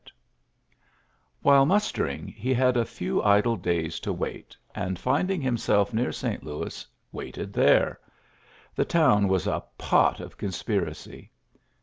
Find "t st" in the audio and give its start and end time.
5.91-6.43